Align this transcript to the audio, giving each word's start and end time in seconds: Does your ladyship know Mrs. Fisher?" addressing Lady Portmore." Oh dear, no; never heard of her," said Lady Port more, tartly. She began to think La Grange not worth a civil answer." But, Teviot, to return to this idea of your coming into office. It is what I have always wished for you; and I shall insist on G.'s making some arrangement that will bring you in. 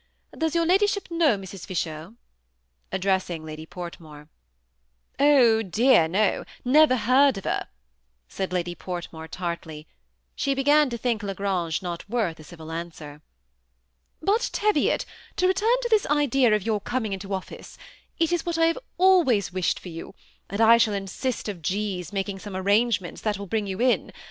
Does 0.35 0.55
your 0.55 0.65
ladyship 0.65 1.11
know 1.11 1.37
Mrs. 1.37 1.67
Fisher?" 1.67 2.15
addressing 2.91 3.45
Lady 3.45 3.67
Portmore." 3.67 4.29
Oh 5.19 5.61
dear, 5.61 6.07
no; 6.07 6.43
never 6.65 6.95
heard 6.95 7.37
of 7.37 7.43
her," 7.43 7.67
said 8.27 8.51
Lady 8.51 8.73
Port 8.73 9.07
more, 9.11 9.27
tartly. 9.27 9.85
She 10.35 10.55
began 10.55 10.89
to 10.89 10.97
think 10.97 11.21
La 11.21 11.35
Grange 11.35 11.83
not 11.83 12.09
worth 12.09 12.39
a 12.39 12.43
civil 12.43 12.71
answer." 12.71 13.21
But, 14.23 14.49
Teviot, 14.51 15.05
to 15.35 15.45
return 15.45 15.69
to 15.83 15.89
this 15.91 16.07
idea 16.07 16.55
of 16.55 16.65
your 16.65 16.81
coming 16.81 17.13
into 17.13 17.31
office. 17.31 17.77
It 18.17 18.31
is 18.31 18.43
what 18.43 18.57
I 18.57 18.65
have 18.65 18.79
always 18.97 19.53
wished 19.53 19.79
for 19.79 19.89
you; 19.89 20.15
and 20.49 20.59
I 20.59 20.77
shall 20.77 20.95
insist 20.95 21.47
on 21.47 21.61
G.'s 21.61 22.11
making 22.11 22.39
some 22.39 22.55
arrangement 22.55 23.21
that 23.21 23.37
will 23.37 23.45
bring 23.45 23.67
you 23.67 23.79
in. 23.79 24.11